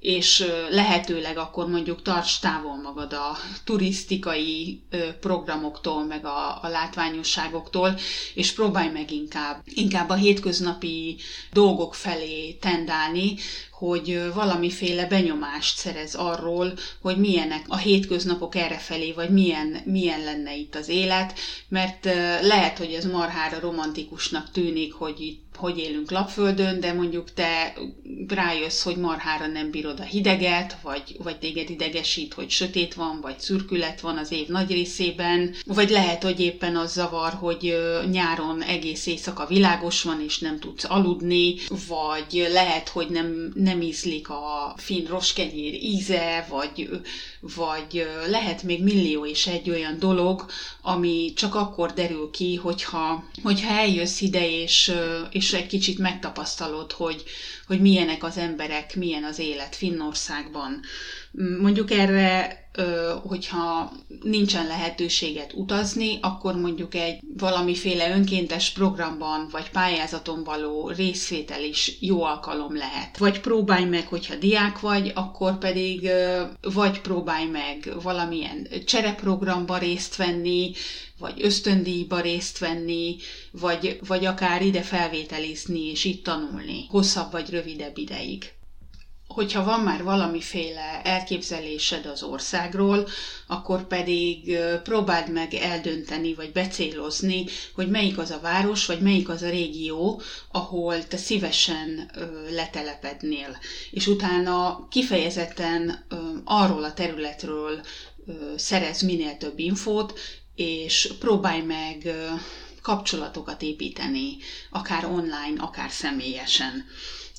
és 0.00 0.46
lehetőleg 0.70 1.36
akkor 1.38 1.68
mondjuk 1.68 2.02
tarts 2.02 2.40
távol 2.40 2.76
magad 2.76 3.12
a 3.12 3.36
turisztikai 3.64 4.82
programoktól, 5.20 6.04
meg 6.04 6.24
a, 6.24 6.62
a 6.62 6.68
látványosságoktól, 6.68 7.94
és 8.34 8.52
próbálj 8.52 8.90
meg 8.90 9.10
inkább, 9.10 9.62
inkább 9.64 10.08
a 10.08 10.14
hétköznapi 10.14 11.16
dolgok 11.52 11.94
felé 11.94 12.52
tendálni, 12.52 13.34
hogy 13.78 14.20
valamiféle 14.34 15.06
benyomást 15.06 15.76
szerez 15.78 16.14
arról, 16.14 16.72
hogy 17.00 17.18
milyenek 17.18 17.64
a 17.68 17.76
hétköznapok 17.76 18.54
errefelé, 18.54 19.12
vagy 19.12 19.30
milyen, 19.30 19.76
milyen 19.84 20.20
lenne 20.20 20.56
itt 20.56 20.74
az 20.74 20.88
élet, 20.88 21.38
mert 21.68 22.04
lehet, 22.42 22.78
hogy 22.78 22.92
ez 22.92 23.04
marhára 23.04 23.60
romantikusnak 23.60 24.50
tűnik, 24.50 24.92
hogy 24.92 25.20
itt 25.20 25.48
hogy 25.58 25.78
élünk 25.78 26.10
lapföldön, 26.10 26.80
de 26.80 26.92
mondjuk 26.92 27.32
te 27.32 27.74
rájössz, 28.28 28.82
hogy 28.82 28.96
marhára 28.96 29.46
nem 29.46 29.70
bírod 29.70 30.00
a 30.00 30.02
hideget, 30.02 30.76
vagy, 30.82 31.16
vagy 31.22 31.38
téged 31.38 31.70
idegesít, 31.70 32.34
hogy 32.34 32.50
sötét 32.50 32.94
van, 32.94 33.20
vagy 33.20 33.40
szürkület 33.40 34.00
van 34.00 34.16
az 34.16 34.32
év 34.32 34.48
nagy 34.48 34.70
részében, 34.70 35.54
vagy 35.66 35.90
lehet, 35.90 36.22
hogy 36.22 36.40
éppen 36.40 36.76
az 36.76 36.92
zavar, 36.92 37.32
hogy 37.32 37.76
nyáron 38.10 38.62
egész 38.62 39.06
éjszaka 39.06 39.46
világos 39.46 40.02
van, 40.02 40.22
és 40.26 40.38
nem 40.38 40.58
tudsz 40.58 40.84
aludni, 40.88 41.54
vagy 41.88 42.48
lehet, 42.52 42.88
hogy 42.88 43.08
nem, 43.08 43.52
nem 43.68 43.80
ízlik 43.82 44.28
a 44.28 44.74
finn 44.76 45.06
roskenyér 45.06 45.74
íze, 45.74 46.46
vagy, 46.48 46.88
vagy 47.40 48.06
lehet 48.26 48.62
még 48.62 48.82
millió 48.82 49.26
és 49.26 49.46
egy 49.46 49.70
olyan 49.70 49.98
dolog, 49.98 50.46
ami 50.82 51.32
csak 51.36 51.54
akkor 51.54 51.92
derül 51.92 52.30
ki, 52.30 52.54
hogyha, 52.54 53.24
hogyha 53.42 53.70
eljössz 53.70 54.20
ide, 54.20 54.50
és, 54.50 54.92
és 55.30 55.52
egy 55.52 55.66
kicsit 55.66 55.98
megtapasztalod, 55.98 56.92
hogy, 56.92 57.22
hogy 57.68 57.80
milyenek 57.80 58.24
az 58.24 58.36
emberek, 58.36 58.96
milyen 58.96 59.24
az 59.24 59.38
élet 59.38 59.76
Finnországban. 59.76 60.80
Mondjuk 61.60 61.90
erre, 61.90 62.56
hogyha 63.22 63.92
nincsen 64.22 64.66
lehetőséget 64.66 65.52
utazni, 65.52 66.18
akkor 66.20 66.54
mondjuk 66.54 66.94
egy 66.94 67.20
valamiféle 67.36 68.10
önkéntes 68.10 68.70
programban 68.70 69.48
vagy 69.50 69.70
pályázaton 69.70 70.44
való 70.44 70.88
részvétel 70.88 71.62
is 71.62 71.96
jó 72.00 72.22
alkalom 72.22 72.76
lehet. 72.76 73.18
Vagy 73.18 73.40
próbálj 73.40 73.84
meg, 73.84 74.06
hogyha 74.06 74.34
diák 74.34 74.80
vagy, 74.80 75.12
akkor 75.14 75.58
pedig 75.58 76.08
vagy 76.62 77.00
próbálj 77.00 77.46
meg 77.46 77.92
valamilyen 78.02 78.68
csereprogramba 78.86 79.78
részt 79.78 80.16
venni, 80.16 80.72
vagy 81.18 81.42
ösztöndíjba 81.44 82.20
részt 82.20 82.58
venni, 82.58 83.16
vagy, 83.52 83.98
vagy 84.06 84.24
akár 84.24 84.62
ide 84.62 84.82
felvételizni 84.82 85.90
és 85.90 86.04
itt 86.04 86.24
tanulni, 86.24 86.86
hosszabb 86.88 87.32
vagy 87.32 87.50
rövidebb 87.50 87.98
ideig 87.98 88.52
hogyha 89.28 89.64
van 89.64 89.80
már 89.80 90.02
valamiféle 90.02 91.00
elképzelésed 91.02 92.06
az 92.06 92.22
országról, 92.22 93.08
akkor 93.46 93.86
pedig 93.86 94.58
próbáld 94.82 95.32
meg 95.32 95.54
eldönteni, 95.54 96.34
vagy 96.34 96.52
becélozni, 96.52 97.44
hogy 97.74 97.88
melyik 97.88 98.18
az 98.18 98.30
a 98.30 98.40
város, 98.40 98.86
vagy 98.86 99.00
melyik 99.00 99.28
az 99.28 99.42
a 99.42 99.48
régió, 99.50 100.20
ahol 100.52 101.06
te 101.06 101.16
szívesen 101.16 102.10
letelepednél. 102.50 103.58
És 103.90 104.06
utána 104.06 104.86
kifejezetten 104.90 106.06
arról 106.44 106.84
a 106.84 106.94
területről 106.94 107.80
szerez 108.56 109.02
minél 109.02 109.36
több 109.36 109.58
infót, 109.58 110.18
és 110.58 111.12
próbálj 111.18 111.60
meg 111.60 112.14
kapcsolatokat 112.82 113.62
építeni, 113.62 114.36
akár 114.70 115.04
online, 115.04 115.54
akár 115.56 115.90
személyesen. 115.90 116.86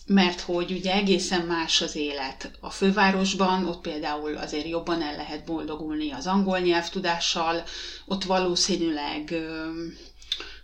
Mert 0.06 0.40
hogy 0.40 0.72
ugye 0.72 0.94
egészen 0.94 1.42
más 1.42 1.82
az 1.82 1.96
élet 1.96 2.52
a 2.60 2.70
fővárosban, 2.70 3.66
ott 3.66 3.82
például 3.82 4.38
azért 4.38 4.68
jobban 4.68 5.02
el 5.02 5.16
lehet 5.16 5.46
boldogulni 5.46 6.12
az 6.12 6.28
angol 6.28 6.60
nyelvtudással, 6.60 7.64
ott 8.06 8.24
valószínűleg 8.24 9.36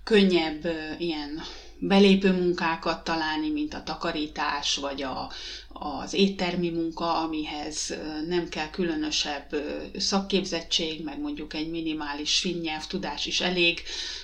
könnyebb 0.04 0.68
ilyen 0.98 1.42
belépő 1.80 2.32
munkákat 2.32 3.04
találni, 3.04 3.50
mint 3.50 3.74
a 3.74 3.84
takarítás, 3.84 4.76
vagy 4.76 5.02
a, 5.02 5.32
az 5.79 6.13
éttermi 6.13 6.70
munka, 6.70 7.17
amihez 7.17 7.96
nem 8.27 8.50
kell 8.50 8.70
különösebb 8.70 9.55
szakképzettség, 9.98 11.03
meg 11.03 11.20
mondjuk 11.20 11.53
egy 11.53 11.70
minimális 11.70 12.39
finn 12.39 12.62
nyelvtudás 12.62 13.25
is 13.25 13.41
elég, 13.41 13.82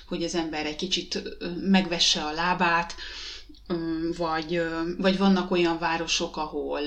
hogy 0.08 0.22
az 0.22 0.34
ember 0.34 0.66
egy 0.66 0.76
kicsit 0.76 1.22
megvesse 1.60 2.22
a 2.22 2.32
lábát, 2.32 2.94
vagy, 4.16 4.62
vagy 4.98 5.18
vannak 5.18 5.50
olyan 5.50 5.78
városok, 5.78 6.36
ahol 6.36 6.80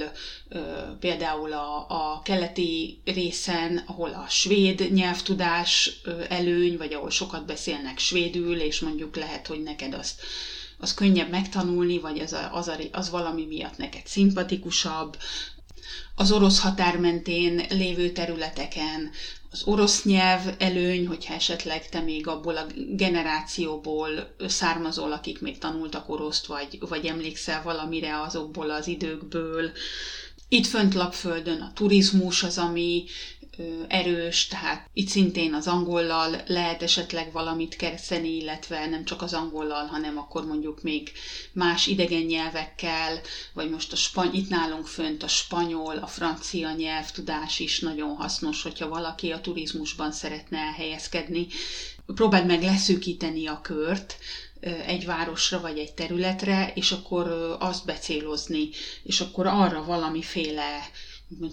például 1.00 1.54
a, 1.54 1.86
a 1.90 2.22
keleti 2.24 3.02
részen, 3.06 3.84
ahol 3.86 4.10
a 4.10 4.26
svéd 4.30 4.92
nyelvtudás 4.94 6.02
előny, 6.30 6.78
vagy 6.78 6.94
ahol 6.94 7.10
sokat 7.10 7.46
beszélnek 7.46 8.00
svédül, 8.00 8.60
és 8.60 8.80
mondjuk 8.80 9.16
lehet, 9.16 9.48
hogy 9.48 9.64
neked 9.64 9.94
azt 9.94 10.22
az 10.78 10.94
könnyebb 10.94 11.30
megtanulni, 11.30 12.00
vagy 12.00 12.20
az, 12.20 12.34
a, 12.34 12.50
az, 12.54 12.68
a, 12.68 12.78
az 12.92 13.10
valami 13.10 13.46
miatt 13.46 13.78
neked 13.78 14.08
szimpatikusabb. 14.08 15.18
Az 16.16 16.32
orosz 16.32 16.60
határ 16.60 16.98
mentén 16.98 17.66
lévő 17.70 18.10
területeken 18.10 19.12
az 19.56 19.64
orosz 19.66 20.04
nyelv 20.04 20.56
előny, 20.58 21.08
hogyha 21.08 21.34
esetleg 21.34 21.90
te 21.90 22.00
még 22.00 22.28
abból 22.28 22.58
a 22.58 22.66
generációból 22.90 24.36
származol, 24.48 25.12
akik 25.12 25.42
még 25.42 25.58
tanultak 25.58 26.10
oroszt, 26.10 26.46
vagy, 26.46 26.78
vagy 26.80 27.06
emlékszel 27.06 27.62
valamire 27.64 28.22
azokból 28.22 28.70
az 28.72 28.88
időkből. 28.88 29.72
Itt 30.50 30.66
fönt 30.66 30.94
Lapföldön 30.94 31.62
a 31.62 31.72
turizmus 31.74 32.44
az, 32.44 32.58
ami 32.58 33.04
erős, 33.88 34.48
tehát 34.48 34.90
itt 34.94 35.08
szintén 35.08 35.54
az 35.54 35.68
angollal 35.68 36.42
lehet 36.48 36.84
esetleg 36.84 37.32
valamit 37.32 37.76
kezdeni, 37.76 38.36
illetve 38.36 38.86
nem 38.86 39.06
csak 39.06 39.22
az 39.22 39.34
angollal, 39.34 39.86
hanem 39.86 40.18
akkor 40.18 40.46
mondjuk 40.46 40.82
még 40.82 41.12
más 41.54 41.88
idegen 41.88 42.22
nyelvekkel, 42.22 43.20
vagy 43.54 43.70
most 43.70 43.92
a 43.92 43.96
spany, 43.96 44.34
itt 44.34 44.50
nálunk 44.50 44.88
fönt 44.88 45.24
a 45.24 45.28
spanyol, 45.28 45.98
a 45.98 46.08
francia 46.08 46.72
nyelvtudás 46.72 47.60
is 47.60 47.80
nagyon 47.80 48.16
hasznos, 48.16 48.64
hogyha 48.64 48.88
valaki 48.90 49.32
a 49.32 49.42
turizmusban 49.42 50.12
szeretne 50.12 50.58
elhelyezkedni. 50.58 51.48
Próbáld 52.06 52.46
meg 52.46 52.62
leszűkíteni 52.62 53.48
a 53.48 53.60
kört, 53.62 54.18
egy 54.86 55.06
városra 55.06 55.60
vagy 55.62 55.78
egy 55.78 55.94
területre, 55.94 56.72
és 56.76 56.92
akkor 56.92 57.56
azt 57.60 57.86
becélozni, 57.86 58.70
és 59.04 59.20
akkor 59.22 59.48
arra 59.48 59.84
valamiféle 59.84 60.90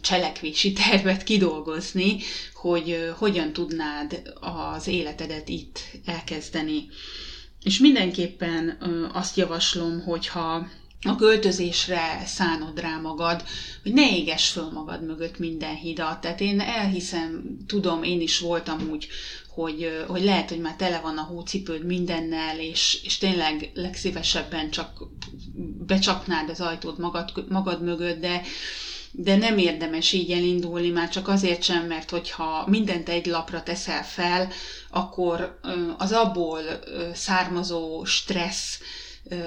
cselekvési 0.00 0.72
tervet 0.72 1.24
kidolgozni, 1.24 2.18
hogy 2.54 3.12
hogyan 3.18 3.52
tudnád 3.52 4.22
az 4.40 4.86
életedet 4.86 5.48
itt 5.48 5.80
elkezdeni. 6.04 6.88
És 7.62 7.78
mindenképpen 7.78 8.78
azt 9.12 9.36
javaslom, 9.36 10.00
hogyha 10.00 10.66
a 11.04 11.16
költözésre 11.16 12.22
szánod 12.26 12.80
rá 12.80 12.96
magad, 12.96 13.44
hogy 13.82 13.92
ne 13.92 14.16
éges 14.16 14.48
föl 14.48 14.70
magad 14.70 15.04
mögött 15.04 15.38
minden 15.38 15.74
hidat. 15.74 16.20
Tehát 16.20 16.40
én 16.40 16.60
elhiszem, 16.60 17.56
tudom, 17.66 18.02
én 18.02 18.20
is 18.20 18.38
voltam 18.38 18.88
úgy, 18.90 19.08
hogy, 19.48 20.04
hogy 20.08 20.22
lehet, 20.22 20.48
hogy 20.48 20.60
már 20.60 20.76
tele 20.76 21.00
van 21.00 21.18
a 21.18 21.22
hócipőd 21.22 21.84
mindennel, 21.84 22.58
és, 22.58 23.00
és 23.04 23.18
tényleg 23.18 23.70
legszívesebben 23.74 24.70
csak 24.70 25.02
becsapnád 25.86 26.48
az 26.48 26.60
ajtót 26.60 26.98
magad, 26.98 27.44
magad 27.48 27.82
mögött, 27.82 28.20
de, 28.20 28.42
de 29.12 29.36
nem 29.36 29.58
érdemes 29.58 30.12
így 30.12 30.30
elindulni, 30.30 30.88
már 30.88 31.08
csak 31.08 31.28
azért 31.28 31.62
sem, 31.62 31.86
mert 31.86 32.10
hogyha 32.10 32.64
mindent 32.66 33.08
egy 33.08 33.26
lapra 33.26 33.62
teszel 33.62 34.04
fel, 34.04 34.48
akkor 34.90 35.58
az 35.98 36.12
abból 36.12 36.60
származó 37.14 38.04
stressz 38.04 38.78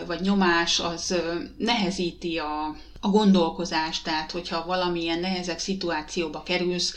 vagy 0.06 0.22
nyomás 0.22 0.80
az 0.80 1.16
nehezíti 1.58 2.38
a, 2.38 2.76
a 3.06 3.10
gondolkozást, 3.10 4.04
tehát 4.04 4.32
hogyha 4.32 4.66
valamilyen 4.66 5.20
nehezebb 5.20 5.58
szituációba 5.60 6.44
kerülsz, 6.44 6.94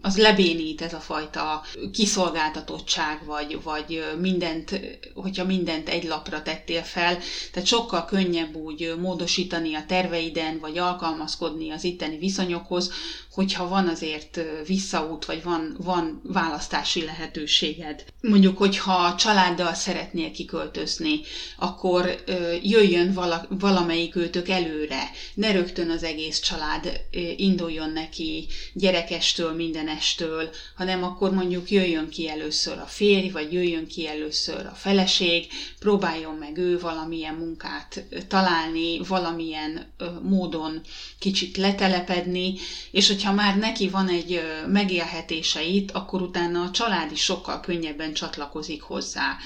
az 0.00 0.18
lebénít 0.18 0.82
ez 0.82 0.92
a 0.94 1.00
fajta 1.00 1.62
kiszolgáltatottság, 1.92 3.24
vagy, 3.24 3.62
vagy 3.62 4.04
mindent, 4.20 4.80
hogyha 5.14 5.44
mindent 5.44 5.88
egy 5.88 6.04
lapra 6.04 6.42
tettél 6.42 6.82
fel, 6.82 7.18
tehát 7.52 7.68
sokkal 7.68 8.04
könnyebb 8.04 8.54
úgy 8.54 8.94
módosítani 9.00 9.74
a 9.74 9.84
terveiden, 9.86 10.58
vagy 10.58 10.78
alkalmazkodni 10.78 11.70
az 11.70 11.84
itteni 11.84 12.18
viszonyokhoz, 12.18 12.90
hogyha 13.36 13.68
van 13.68 13.88
azért 13.88 14.40
visszaút, 14.66 15.24
vagy 15.24 15.42
van, 15.42 15.76
van 15.80 16.20
választási 16.24 17.04
lehetőséged. 17.04 18.04
Mondjuk, 18.20 18.58
hogyha 18.58 19.14
családdal 19.14 19.74
szeretnél 19.74 20.30
kiköltözni, 20.30 21.20
akkor 21.58 22.22
jöjjön 22.62 23.12
vala, 23.12 23.46
valamelyik 23.48 24.16
őtök 24.16 24.48
előre, 24.48 25.10
ne 25.36 25.52
rögtön 25.52 25.90
az 25.90 26.02
egész 26.02 26.40
család 26.40 27.00
induljon 27.36 27.90
neki 27.90 28.46
gyerekestől, 28.72 29.52
mindenestől, 29.52 30.50
hanem 30.74 31.04
akkor 31.04 31.30
mondjuk 31.30 31.70
jöjjön 31.70 32.08
ki 32.08 32.28
először 32.28 32.78
a 32.78 32.86
férj, 32.86 33.28
vagy 33.28 33.52
jöjjön 33.52 33.86
ki 33.86 34.08
először 34.08 34.66
a 34.66 34.74
feleség, 34.74 35.46
próbáljon 35.78 36.34
meg 36.34 36.56
ő 36.58 36.78
valamilyen 36.78 37.34
munkát 37.34 38.04
találni, 38.28 38.98
valamilyen 38.98 39.92
módon 40.22 40.80
kicsit 41.18 41.56
letelepedni, 41.56 42.54
és 42.90 43.06
hogyha 43.06 43.32
már 43.32 43.56
neki 43.58 43.88
van 43.88 44.08
egy 44.08 44.40
megélhetése 44.66 45.62
itt, 45.62 45.90
akkor 45.90 46.22
utána 46.22 46.62
a 46.62 46.70
család 46.70 47.12
is 47.12 47.22
sokkal 47.22 47.60
könnyebben 47.60 48.12
csatlakozik 48.12 48.82
hozzá. 48.82 49.36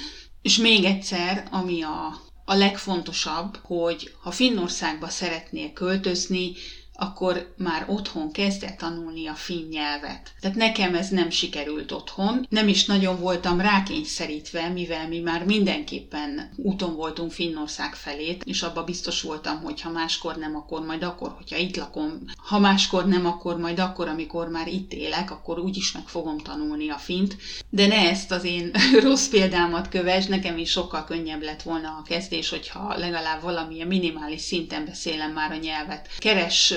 És 0.43 0.57
még 0.57 0.85
egyszer, 0.85 1.49
ami 1.51 1.83
a, 1.83 2.29
a 2.51 2.55
legfontosabb, 2.55 3.59
hogy 3.63 4.15
ha 4.21 4.31
Finnországba 4.31 5.09
szeretnél 5.09 5.73
költözni, 5.73 6.53
akkor 7.01 7.55
már 7.57 7.85
otthon 7.89 8.33
kezdett 8.33 8.77
tanulni 8.77 9.27
a 9.27 9.35
finn 9.35 9.69
nyelvet. 9.69 10.33
Tehát 10.41 10.57
nekem 10.57 10.95
ez 10.95 11.09
nem 11.09 11.31
sikerült 11.31 11.93
otthon. 11.93 12.47
Nem 12.49 12.69
is 12.69 12.85
nagyon 12.85 13.21
voltam 13.21 13.61
rákényszerítve, 13.61 14.69
mivel 14.69 15.09
mi 15.09 15.19
már 15.19 15.45
mindenképpen 15.45 16.51
úton 16.57 16.95
voltunk 16.95 17.33
Finnország 17.33 17.95
felé, 17.95 18.37
és 18.45 18.63
abba 18.63 18.85
biztos 18.85 19.23
voltam, 19.23 19.63
hogy 19.63 19.81
ha 19.81 19.91
máskor 19.91 20.37
nem, 20.37 20.57
akkor 20.57 20.87
majd 20.87 21.03
akkor, 21.03 21.33
hogyha 21.37 21.57
itt 21.57 21.77
lakom. 21.77 22.25
Ha 22.37 22.59
máskor 22.59 23.07
nem, 23.07 23.27
akkor 23.27 23.59
majd 23.59 23.79
akkor, 23.79 24.09
amikor 24.09 24.49
már 24.49 24.69
itt 24.69 24.93
élek, 24.93 25.31
akkor 25.31 25.59
úgyis 25.59 25.93
meg 25.93 26.07
fogom 26.07 26.39
tanulni 26.39 26.89
a 26.89 26.99
fint. 26.99 27.37
De 27.71 27.87
ne 27.87 28.09
ezt 28.09 28.31
az 28.31 28.45
én 28.45 28.71
rossz 29.03 29.29
példámat 29.29 29.89
kövess, 29.89 30.27
nekem 30.27 30.59
is 30.59 30.71
sokkal 30.71 31.05
könnyebb 31.05 31.43
lett 31.43 31.63
volna 31.63 31.89
a 31.89 32.03
kezdés, 32.07 32.49
hogyha 32.49 32.99
legalább 32.99 33.43
valamilyen 33.43 33.87
minimális 33.87 34.41
szinten 34.41 34.85
beszélem 34.85 35.33
már 35.33 35.53
a 35.53 35.57
nyelvet. 35.57 36.09
Keres 36.19 36.75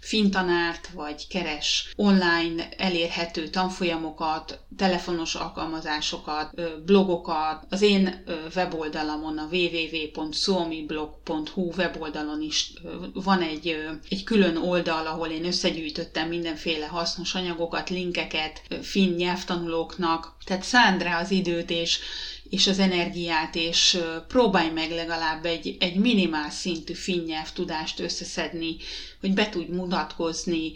fintanárt, 0.00 0.90
vagy 0.94 1.26
keres 1.28 1.92
online 1.96 2.68
elérhető 2.76 3.48
tanfolyamokat, 3.48 4.60
telefonos 4.76 5.34
alkalmazásokat, 5.34 6.50
blogokat. 6.84 7.66
Az 7.70 7.82
én 7.82 8.24
weboldalamon, 8.54 9.38
a 9.38 9.48
www.suomiblog.hu 9.50 11.70
weboldalon 11.76 12.42
is 12.42 12.72
van 13.12 13.42
egy, 13.42 13.86
egy 14.08 14.24
külön 14.24 14.56
oldal, 14.56 15.06
ahol 15.06 15.28
én 15.28 15.44
összegyűjtöttem 15.44 16.28
mindenféle 16.28 16.86
hasznos 16.86 17.34
anyagokat, 17.34 17.90
linkeket 17.90 18.62
finn 18.82 19.16
nyelvtanulóknak. 19.16 20.36
Tehát 20.44 20.62
szánd 20.62 21.04
az 21.20 21.30
időt, 21.30 21.70
és 21.70 22.00
és 22.50 22.66
az 22.66 22.78
energiát, 22.78 23.54
és 23.54 23.98
próbálj 24.28 24.70
meg 24.70 24.90
legalább 24.90 25.44
egy, 25.44 25.76
egy 25.80 25.96
minimál 25.96 26.50
szintű 26.50 26.92
finnyelv 26.92 27.52
tudást 27.52 28.00
összeszedni, 28.00 28.76
hogy 29.20 29.34
be 29.34 29.48
tudj 29.48 29.72
mutatkozni, 29.72 30.72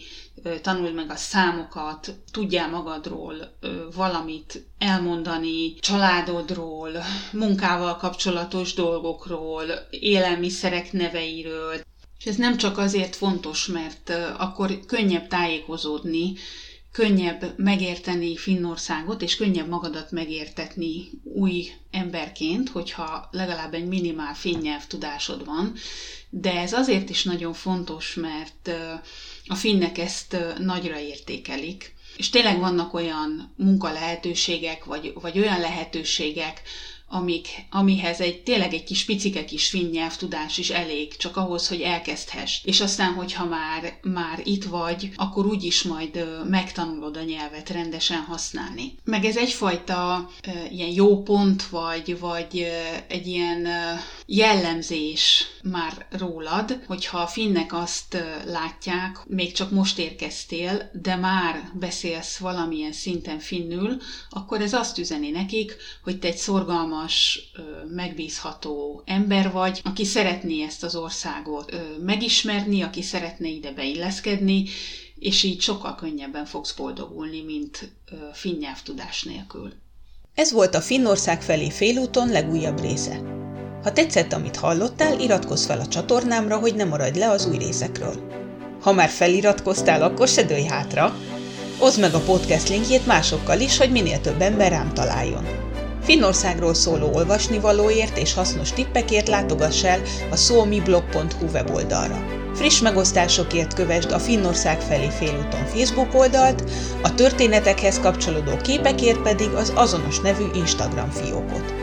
tanuld 0.62 0.94
meg 0.94 1.10
a 1.10 1.16
számokat, 1.16 2.14
tudjál 2.32 2.68
magadról 2.70 3.56
valamit 3.94 4.66
elmondani, 4.78 5.74
családodról, 5.74 6.90
munkával 7.32 7.96
kapcsolatos 7.96 8.74
dolgokról, 8.74 9.64
élelmiszerek 9.90 10.92
neveiről. 10.92 11.74
És 12.18 12.26
ez 12.26 12.36
nem 12.36 12.56
csak 12.56 12.78
azért 12.78 13.16
fontos, 13.16 13.66
mert 13.66 14.10
akkor 14.38 14.80
könnyebb 14.86 15.26
tájékozódni, 15.26 16.32
könnyebb 16.92 17.54
megérteni 17.56 18.36
Finnországot, 18.36 19.22
és 19.22 19.36
könnyebb 19.36 19.68
magadat 19.68 20.10
megértetni 20.10 21.10
új 21.24 21.66
emberként, 21.90 22.68
hogyha 22.68 23.28
legalább 23.30 23.74
egy 23.74 23.86
minimál 23.86 24.34
finn 24.34 24.66
tudásod 24.88 25.44
van, 25.44 25.72
de 26.30 26.52
ez 26.58 26.72
azért 26.72 27.10
is 27.10 27.24
nagyon 27.24 27.52
fontos, 27.52 28.14
mert 28.14 28.70
a 29.46 29.54
finnek 29.54 29.98
ezt 29.98 30.36
nagyra 30.58 30.98
értékelik, 30.98 31.94
és 32.16 32.28
tényleg 32.30 32.58
vannak 32.58 32.94
olyan 32.94 33.54
munkalehetőségek, 33.56 34.84
vagy, 34.84 35.12
vagy 35.14 35.38
olyan 35.38 35.60
lehetőségek, 35.60 36.62
amik, 37.12 37.48
amihez 37.70 38.20
egy 38.20 38.42
tényleg 38.42 38.74
egy 38.74 38.84
kis 38.84 39.04
picike 39.04 39.44
kis 39.44 39.68
finn 39.68 39.90
nyelvtudás 39.90 40.58
is 40.58 40.70
elég, 40.70 41.16
csak 41.16 41.36
ahhoz, 41.36 41.68
hogy 41.68 41.80
elkezdhess. 41.80 42.60
És 42.64 42.80
aztán, 42.80 43.12
hogyha 43.12 43.44
már, 43.44 43.98
már 44.02 44.40
itt 44.44 44.64
vagy, 44.64 45.10
akkor 45.16 45.46
úgyis 45.46 45.82
majd 45.82 46.26
megtanulod 46.48 47.16
a 47.16 47.22
nyelvet 47.22 47.70
rendesen 47.70 48.20
használni. 48.20 48.94
Meg 49.04 49.24
ez 49.24 49.36
egyfajta 49.36 50.30
ilyen 50.70 50.92
jó 50.92 51.22
pont, 51.22 51.62
vagy, 51.62 52.18
vagy 52.18 52.66
egy 53.08 53.26
ilyen 53.26 53.66
jellemzés 54.32 55.46
már 55.62 56.06
rólad, 56.10 56.80
hogyha 56.86 57.18
a 57.18 57.26
finnek 57.26 57.72
azt 57.72 58.16
látják, 58.46 59.24
még 59.26 59.52
csak 59.52 59.70
most 59.70 59.98
érkeztél, 59.98 60.90
de 61.02 61.16
már 61.16 61.70
beszélsz 61.74 62.36
valamilyen 62.36 62.92
szinten 62.92 63.38
finnül, 63.38 63.96
akkor 64.28 64.60
ez 64.60 64.72
azt 64.72 64.98
üzeni 64.98 65.30
nekik, 65.30 65.76
hogy 66.02 66.18
te 66.18 66.28
egy 66.28 66.36
szorgalmas 66.36 67.40
megbízható 67.94 69.02
ember 69.06 69.52
vagy, 69.52 69.80
aki 69.84 70.04
szeretné 70.04 70.62
ezt 70.62 70.82
az 70.82 70.96
országot 70.96 71.76
megismerni, 72.04 72.82
aki 72.82 73.02
szeretne 73.02 73.48
ide 73.48 73.72
beilleszkedni, 73.72 74.64
és 75.18 75.42
így 75.42 75.60
sokkal 75.60 75.94
könnyebben 75.94 76.44
fogsz 76.44 76.72
boldogulni, 76.72 77.42
mint 77.42 77.92
finn 78.32 78.58
nyelvtudás 78.58 79.22
nélkül. 79.22 79.72
Ez 80.34 80.52
volt 80.52 80.74
a 80.74 80.80
Finnország 80.80 81.42
felé 81.42 81.70
félúton 81.70 82.28
legújabb 82.28 82.80
része. 82.80 83.39
Ha 83.82 83.92
tetszett, 83.92 84.32
amit 84.32 84.56
hallottál, 84.56 85.20
iratkozz 85.20 85.66
fel 85.66 85.80
a 85.80 85.86
csatornámra, 85.86 86.56
hogy 86.56 86.74
ne 86.74 86.84
maradj 86.84 87.18
le 87.18 87.30
az 87.30 87.46
új 87.46 87.56
részekről. 87.56 88.14
Ha 88.80 88.92
már 88.92 89.08
feliratkoztál, 89.08 90.02
akkor 90.02 90.28
se 90.28 90.42
dőj 90.42 90.62
hátra! 90.62 91.14
Oszd 91.78 92.00
meg 92.00 92.14
a 92.14 92.20
podcast 92.20 92.68
linkjét 92.68 93.06
másokkal 93.06 93.60
is, 93.60 93.78
hogy 93.78 93.90
minél 93.90 94.20
több 94.20 94.40
ember 94.40 94.70
rám 94.70 94.94
találjon. 94.94 95.46
Finnországról 96.02 96.74
szóló 96.74 97.10
olvasnivalóért 97.14 98.18
és 98.18 98.34
hasznos 98.34 98.72
tippekért 98.72 99.28
látogass 99.28 99.84
el 99.84 100.00
a 100.30 100.36
suomiblog.hu 100.36 101.46
weboldalra. 101.52 102.24
Friss 102.54 102.80
megosztásokért 102.80 103.74
kövesd 103.74 104.12
a 104.12 104.18
Finnország 104.18 104.80
felé 104.80 105.08
félúton 105.08 105.66
Facebook 105.66 106.14
oldalt, 106.14 106.70
a 107.02 107.14
történetekhez 107.14 108.00
kapcsolódó 108.00 108.56
képekért 108.56 109.22
pedig 109.22 109.50
az 109.50 109.72
azonos 109.74 110.20
nevű 110.20 110.44
Instagram 110.54 111.10
fiókot. 111.10 111.79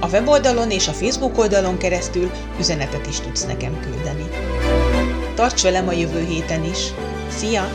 A 0.00 0.08
weboldalon 0.08 0.70
és 0.70 0.88
a 0.88 0.92
Facebook 0.92 1.38
oldalon 1.38 1.78
keresztül 1.78 2.30
üzenetet 2.58 3.06
is 3.06 3.20
tudsz 3.20 3.46
nekem 3.46 3.80
küldeni. 3.80 4.24
Tarts 5.34 5.62
velem 5.62 5.88
a 5.88 5.92
jövő 5.92 6.24
héten 6.24 6.64
is! 6.64 6.92
Szia! 7.28 7.68